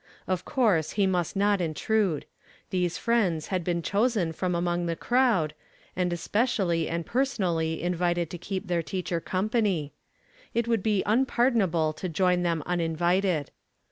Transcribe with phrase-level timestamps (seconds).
[0.27, 2.25] Of course he nnist not intrude.
[2.71, 5.53] These friends had been chosen from ainong the crowd,
[5.95, 9.93] and especially and pei sonally invited to keep their teacher company.
[10.55, 13.51] It would ])e unpardon al)le to join them uninvited.